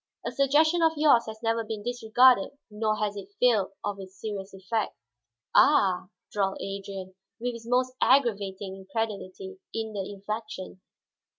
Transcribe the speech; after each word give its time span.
A 0.25 0.31
suggestion 0.31 0.81
of 0.81 0.93
yours 0.97 1.27
has 1.27 1.43
never 1.43 1.63
been 1.63 1.83
disregarded 1.83 2.57
nor 2.71 2.95
has 2.97 3.15
it 3.15 3.35
failed 3.39 3.73
of 3.83 3.99
its 3.99 4.19
serious 4.19 4.51
effect." 4.51 4.97
"Ah?" 5.53 6.07
drawled 6.31 6.57
Adrian, 6.59 7.13
with 7.39 7.53
his 7.53 7.67
most 7.67 7.93
aggravating 8.01 8.75
incredulity 8.75 9.59
in 9.75 9.93
the 9.93 10.11
inflection. 10.11 10.81